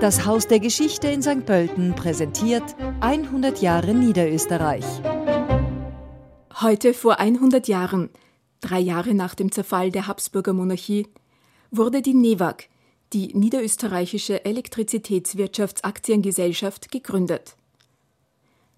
Das 0.00 0.26
Haus 0.26 0.46
der 0.46 0.60
Geschichte 0.60 1.08
in 1.08 1.22
St. 1.22 1.44
Pölten 1.44 1.96
präsentiert 1.96 2.62
100 3.00 3.60
Jahre 3.60 3.94
Niederösterreich. 3.94 4.84
Heute 6.60 6.94
vor 6.94 7.18
100 7.18 7.66
Jahren, 7.66 8.08
drei 8.60 8.78
Jahre 8.78 9.12
nach 9.14 9.34
dem 9.34 9.50
Zerfall 9.50 9.90
der 9.90 10.06
Habsburger 10.06 10.52
Monarchie, 10.52 11.08
wurde 11.72 12.00
die 12.00 12.14
NEWAG, 12.14 12.68
die 13.12 13.34
Niederösterreichische 13.34 14.44
Elektrizitätswirtschaftsaktiengesellschaft, 14.44 16.92
gegründet. 16.92 17.56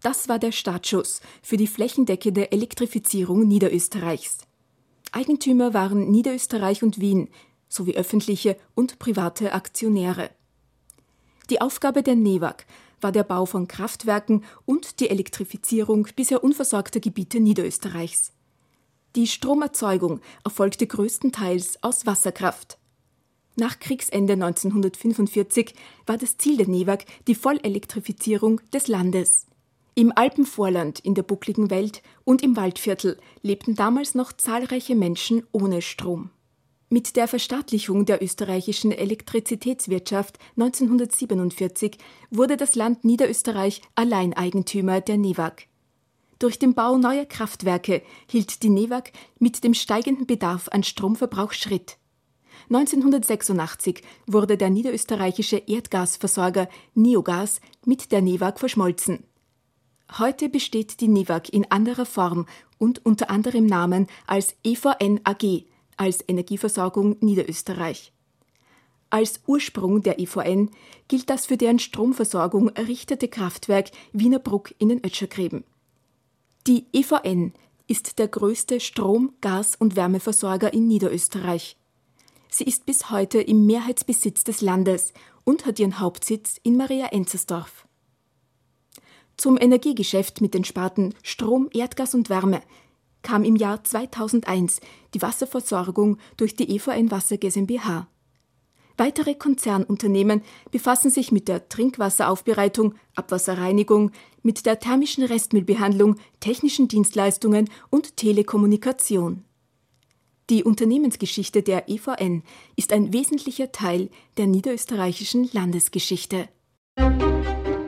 Das 0.00 0.30
war 0.30 0.38
der 0.38 0.52
Startschuss 0.52 1.20
für 1.42 1.58
die 1.58 1.66
flächendeckende 1.66 2.50
Elektrifizierung 2.50 3.46
Niederösterreichs. 3.46 4.38
Eigentümer 5.12 5.74
waren 5.74 6.10
Niederösterreich 6.10 6.82
und 6.82 6.98
Wien 6.98 7.28
sowie 7.68 7.94
öffentliche 7.94 8.56
und 8.74 8.98
private 8.98 9.52
Aktionäre. 9.52 10.30
Die 11.50 11.60
Aufgabe 11.60 12.04
der 12.04 12.14
NEWAG 12.14 12.64
war 13.00 13.10
der 13.10 13.24
Bau 13.24 13.44
von 13.44 13.66
Kraftwerken 13.66 14.44
und 14.66 15.00
die 15.00 15.10
Elektrifizierung 15.10 16.06
bisher 16.14 16.44
unversorgter 16.44 17.00
Gebiete 17.00 17.40
Niederösterreichs. 17.40 18.32
Die 19.16 19.26
Stromerzeugung 19.26 20.20
erfolgte 20.44 20.86
größtenteils 20.86 21.82
aus 21.82 22.06
Wasserkraft. 22.06 22.78
Nach 23.56 23.80
Kriegsende 23.80 24.34
1945 24.34 25.74
war 26.06 26.16
das 26.16 26.38
Ziel 26.38 26.56
der 26.56 26.68
NEWAG 26.68 27.04
die 27.26 27.34
Vollelektrifizierung 27.34 28.60
des 28.72 28.86
Landes. 28.86 29.46
Im 29.96 30.12
Alpenvorland, 30.14 31.00
in 31.00 31.16
der 31.16 31.24
buckligen 31.24 31.68
Welt 31.68 32.00
und 32.22 32.42
im 32.42 32.56
Waldviertel 32.56 33.18
lebten 33.42 33.74
damals 33.74 34.14
noch 34.14 34.32
zahlreiche 34.32 34.94
Menschen 34.94 35.42
ohne 35.50 35.82
Strom. 35.82 36.30
Mit 36.92 37.14
der 37.14 37.28
Verstaatlichung 37.28 38.04
der 38.04 38.20
österreichischen 38.20 38.90
Elektrizitätswirtschaft 38.90 40.40
1947 40.56 41.98
wurde 42.32 42.56
das 42.56 42.74
Land 42.74 43.04
Niederösterreich 43.04 43.80
Alleineigentümer 43.94 45.00
der 45.00 45.16
NEWAG. 45.16 45.68
Durch 46.40 46.58
den 46.58 46.74
Bau 46.74 46.98
neuer 46.98 47.26
Kraftwerke 47.26 48.02
hielt 48.28 48.64
die 48.64 48.70
NEWAG 48.70 49.12
mit 49.38 49.62
dem 49.62 49.72
steigenden 49.72 50.26
Bedarf 50.26 50.66
an 50.72 50.82
Stromverbrauch 50.82 51.52
Schritt. 51.52 51.96
1986 52.70 54.02
wurde 54.26 54.56
der 54.56 54.70
niederösterreichische 54.70 55.58
Erdgasversorger 55.58 56.68
Neogas 56.94 57.60
mit 57.86 58.10
der 58.10 58.20
NEWAG 58.20 58.58
verschmolzen. 58.58 59.22
Heute 60.18 60.48
besteht 60.48 61.00
die 61.00 61.06
NEWAG 61.06 61.52
in 61.52 61.70
anderer 61.70 62.04
Form 62.04 62.46
und 62.78 63.06
unter 63.06 63.30
anderem 63.30 63.66
Namen 63.66 64.08
als 64.26 64.56
EVN 64.64 65.20
AG 65.22 65.69
als 66.00 66.24
Energieversorgung 66.26 67.16
Niederösterreich. 67.20 68.12
Als 69.10 69.40
Ursprung 69.46 70.00
der 70.00 70.18
EVN 70.18 70.70
gilt 71.08 71.28
das 71.28 71.44
für 71.44 71.58
deren 71.58 71.78
Stromversorgung 71.78 72.70
errichtete 72.70 73.28
Kraftwerk 73.28 73.90
Wienerbruck 74.12 74.74
in 74.78 74.88
den 74.88 75.04
Ötschergräben. 75.04 75.62
Die 76.66 76.86
EVN 76.94 77.52
ist 77.86 78.18
der 78.18 78.28
größte 78.28 78.80
Strom-, 78.80 79.34
Gas- 79.42 79.76
und 79.76 79.94
Wärmeversorger 79.94 80.72
in 80.72 80.88
Niederösterreich. 80.88 81.76
Sie 82.48 82.64
ist 82.64 82.86
bis 82.86 83.10
heute 83.10 83.40
im 83.40 83.66
Mehrheitsbesitz 83.66 84.42
des 84.44 84.62
Landes 84.62 85.12
und 85.44 85.66
hat 85.66 85.78
ihren 85.78 86.00
Hauptsitz 86.00 86.58
in 86.62 86.78
Maria 86.78 87.08
Enzersdorf. 87.08 87.86
Zum 89.36 89.58
Energiegeschäft 89.60 90.40
mit 90.40 90.54
den 90.54 90.64
Sparten 90.64 91.14
Strom, 91.22 91.68
Erdgas 91.74 92.14
und 92.14 92.30
Wärme 92.30 92.62
kam 93.22 93.44
im 93.44 93.56
Jahr 93.56 93.84
2001 93.84 94.80
die 95.14 95.22
Wasserversorgung 95.22 96.18
durch 96.36 96.56
die 96.56 96.74
EVN 96.74 97.10
Wasser 97.10 97.36
GmbH. 97.36 98.08
Weitere 98.96 99.34
Konzernunternehmen 99.34 100.42
befassen 100.70 101.10
sich 101.10 101.32
mit 101.32 101.48
der 101.48 101.70
Trinkwasseraufbereitung, 101.70 102.96
Abwasserreinigung, 103.14 104.10
mit 104.42 104.66
der 104.66 104.78
thermischen 104.78 105.24
Restmüllbehandlung, 105.24 106.16
technischen 106.40 106.86
Dienstleistungen 106.86 107.70
und 107.88 108.18
Telekommunikation. 108.18 109.44
Die 110.50 110.64
Unternehmensgeschichte 110.64 111.62
der 111.62 111.88
EVN 111.88 112.42
ist 112.76 112.92
ein 112.92 113.12
wesentlicher 113.12 113.72
Teil 113.72 114.10
der 114.36 114.48
niederösterreichischen 114.48 115.48
Landesgeschichte. 115.52 116.48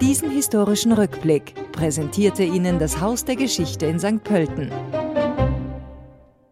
Diesen 0.00 0.30
historischen 0.30 0.92
Rückblick 0.92 1.54
präsentierte 1.72 2.44
Ihnen 2.44 2.78
das 2.78 3.00
Haus 3.00 3.24
der 3.24 3.36
Geschichte 3.36 3.86
in 3.86 3.98
St. 3.98 4.22
Pölten. 4.22 4.70